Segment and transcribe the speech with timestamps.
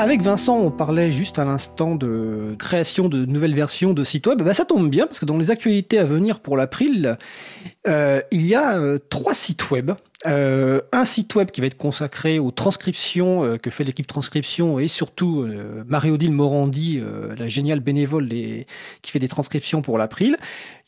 [0.00, 4.40] Avec Vincent, on parlait juste à l'instant de création de nouvelles versions de sites web.
[4.40, 7.18] Bah, ça tombe bien parce que dans les actualités à venir pour l'April,
[7.88, 9.90] euh, il y a euh, trois sites web.
[10.26, 14.80] Euh, un site web qui va être consacré aux transcriptions euh, que fait l'équipe transcription
[14.80, 20.36] et surtout euh, Marie-Odile Morandi, euh, la géniale bénévole qui fait des transcriptions pour l'April.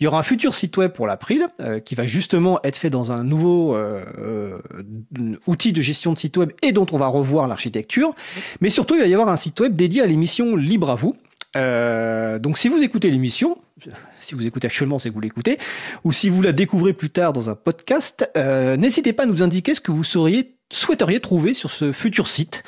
[0.01, 1.47] Il y aura un futur site web pour l'April
[1.85, 3.77] qui va justement être fait dans un nouveau
[5.47, 8.15] outil de gestion de site web et dont on va revoir l'architecture.
[8.63, 11.17] Mais surtout, il va y avoir un site web dédié à l'émission Libre à vous.
[11.55, 13.59] Donc si vous écoutez l'émission,
[14.21, 15.59] si vous écoutez actuellement, c'est que vous l'écoutez,
[16.05, 19.43] ou si vous la découvrez plus tard dans un podcast, euh, n'hésitez pas à nous
[19.43, 22.63] indiquer ce que vous sauriez, souhaiteriez trouver sur ce futur site.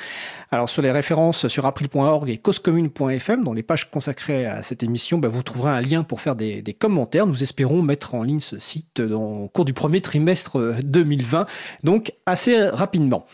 [0.53, 5.17] Alors sur les références sur april.org et causecommune.fm, dans les pages consacrées à cette émission,
[5.17, 7.25] bah, vous trouverez un lien pour faire des, commentaires.
[7.25, 11.45] Nous espérons mettre en ligne ce site au cours du premier trimestre 2020, euh,
[11.83, 13.25] donc assez rapidement.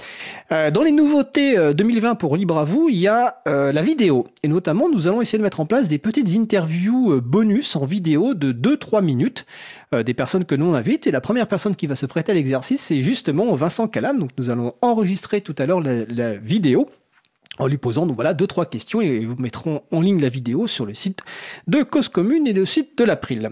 [0.53, 4.27] Euh, dans les nouveautés 2020 euh, pour Libre à vous, il y a la vidéo.
[4.43, 8.33] Et notamment, nous allons essayer de mettre en place des petites interviews bonus en vidéo
[8.33, 9.45] de 2-3 minutes
[9.91, 11.05] des personnes que nous on invite.
[11.05, 14.19] Et la première personne qui va se prêter à l'exercice, c'est justement Vincent Calam.
[14.19, 16.87] Donc nous allons enregistrer tout à l'heure la vidéo
[17.59, 20.65] en lui posant donc voilà deux trois questions et vous mettrons en ligne la vidéo
[20.65, 21.21] sur le site
[21.67, 23.49] de Cause Commune et le site de l'April.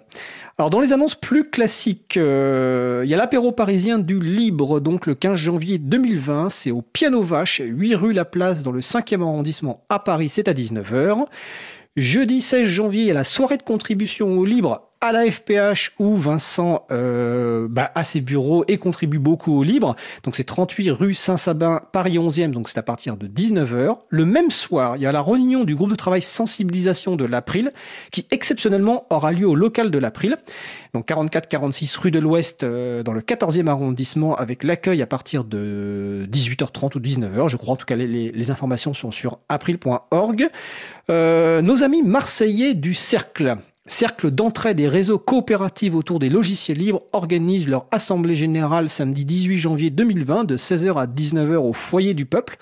[0.58, 5.06] Alors dans les annonces plus classiques, euh, il y a l'apéro parisien du Libre donc
[5.06, 9.22] le 15 janvier 2020, c'est au Piano Vache, 8 rue La Place dans le 5e
[9.22, 11.26] arrondissement à Paris, c'est à 19h.
[11.96, 15.92] Jeudi 16 janvier, il y a la soirée de contribution au Libre à la FPH
[16.00, 19.96] où Vincent euh, bah, a ses bureaux et contribue beaucoup au libre.
[20.24, 23.98] Donc c'est 38 rue Saint-Sabin, Paris 11e, donc c'est à partir de 19h.
[24.10, 27.72] Le même soir, il y a la réunion du groupe de travail sensibilisation de l'April
[28.12, 30.38] qui exceptionnellement aura lieu au local de l'April.
[30.94, 36.28] Donc 44-46 rue de l'Ouest euh, dans le 14e arrondissement avec l'accueil à partir de
[36.32, 37.50] 18h30 ou 19h.
[37.50, 40.48] Je crois en tout cas les, les informations sont sur april.org.
[41.10, 47.04] Euh, nos amis marseillais du Cercle Cercle d'entraide et réseaux coopératifs autour des logiciels libres
[47.14, 52.26] organisent leur assemblée générale samedi 18 janvier 2020 de 16h à 19h au foyer du
[52.26, 52.58] peuple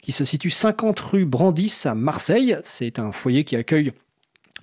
[0.00, 2.56] qui se situe 50 rue Brandis à Marseille.
[2.62, 3.92] C'est un foyer qui accueille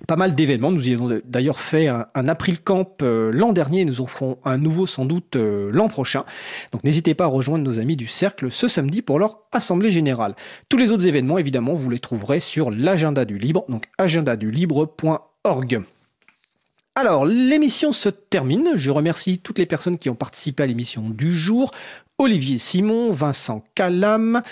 [0.06, 0.70] pas mal d'événements.
[0.70, 3.84] Nous y avons d'ailleurs fait un, April Camp euh, l'an dernier.
[3.84, 6.24] Nous en ferons un nouveau sans doute euh, l'an prochain.
[6.72, 10.34] Donc n'hésitez pas à rejoindre nos amis du Cercle ce samedi pour leur assemblée générale.
[10.68, 15.82] Tous les autres événements, évidemment, vous les trouverez sur l'agenda du libre, donc agendadulibre.org.
[17.00, 18.72] Alors, l'émission se termine.
[18.74, 21.70] Je remercie toutes les personnes qui ont participé à l'émission du jour.
[22.18, 24.42] Olivier Simon, Vincent Calam,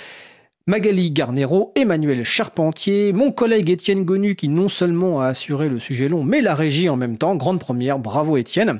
[0.68, 6.08] Magali Garnero, Emmanuel Charpentier, mon collègue Étienne Gonu qui non seulement a assuré le sujet
[6.08, 7.34] long, mais la régie en même temps.
[7.34, 8.78] Grande première, bravo Étienne.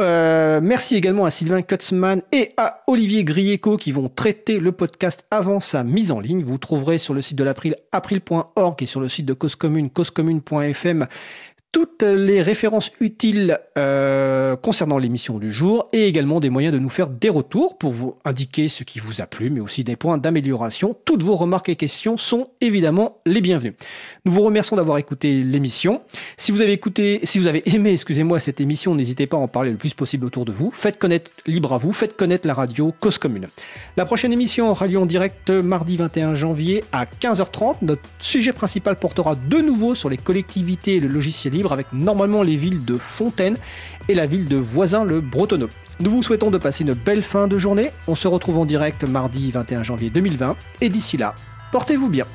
[0.00, 5.24] Euh, merci également à Sylvain Kutzmann et à Olivier Grieco qui vont traiter le podcast
[5.32, 6.44] avant sa mise en ligne.
[6.44, 9.90] Vous trouverez sur le site de l'April, april.org et sur le site de Cause Commune,
[9.90, 11.08] causecommune.fm
[11.76, 16.88] toutes les références utiles euh, concernant l'émission du jour et également des moyens de nous
[16.88, 20.16] faire des retours pour vous indiquer ce qui vous a plu, mais aussi des points
[20.16, 20.96] d'amélioration.
[21.04, 23.74] Toutes vos remarques et questions sont évidemment les bienvenues.
[24.24, 26.00] Nous vous remercions d'avoir écouté l'émission.
[26.38, 29.48] Si vous avez écouté, si vous avez aimé, excusez-moi, cette émission, n'hésitez pas à en
[29.48, 30.70] parler le plus possible autour de vous.
[30.70, 33.48] Faites connaître libre à vous, faites connaître la radio Cause Commune.
[33.98, 37.76] La prochaine émission aura lieu en direct mardi 21 janvier à 15h30.
[37.82, 42.42] Notre sujet principal portera de nouveau sur les collectivités et le logiciel libre avec normalement
[42.42, 43.56] les villes de Fontaine
[44.08, 45.68] et la ville de Voisin-le-Bretonneau.
[46.00, 47.90] Nous vous souhaitons de passer une belle fin de journée.
[48.06, 51.34] On se retrouve en direct mardi 21 janvier 2020 et d'ici là,
[51.72, 52.26] portez-vous bien.